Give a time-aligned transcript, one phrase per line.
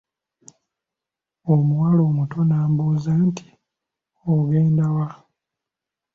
[1.53, 3.45] Omuwala omuto n'ambuuza nti,
[4.33, 5.07] ogenda wa?